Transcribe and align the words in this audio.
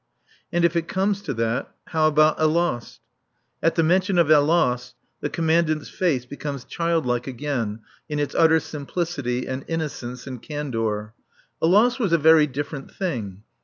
And 0.51 0.65
if 0.65 0.75
it 0.75 0.87
comes 0.87 1.21
to 1.21 1.33
that 1.35 1.69
how 1.89 2.07
about 2.07 2.39
Alost? 2.39 3.01
At 3.61 3.75
the 3.75 3.83
mention 3.83 4.17
of 4.17 4.31
Alost 4.31 4.95
the 5.19 5.29
Commandant's 5.29 5.89
face 5.89 6.25
becomes 6.25 6.63
childlike 6.63 7.27
again 7.27 7.81
in 8.09 8.17
its 8.17 8.33
utter 8.33 8.59
simplicity 8.59 9.45
and 9.47 9.63
innocence 9.67 10.25
and 10.25 10.41
candour. 10.41 11.13
Alost 11.61 11.99
was 11.99 12.13
a 12.13 12.17
very 12.17 12.47
different 12.47 12.89
thing. 12.91 13.43